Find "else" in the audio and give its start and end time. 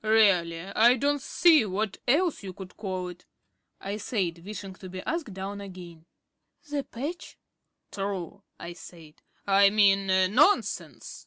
2.08-2.42